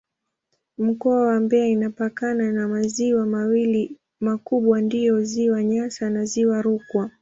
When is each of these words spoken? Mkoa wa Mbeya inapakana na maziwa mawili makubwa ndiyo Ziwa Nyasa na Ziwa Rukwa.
Mkoa 0.77 1.21
wa 1.21 1.39
Mbeya 1.39 1.67
inapakana 1.67 2.51
na 2.51 2.67
maziwa 2.67 3.25
mawili 3.25 3.97
makubwa 4.21 4.81
ndiyo 4.81 5.23
Ziwa 5.23 5.63
Nyasa 5.63 6.09
na 6.09 6.25
Ziwa 6.25 6.61
Rukwa. 6.61 7.11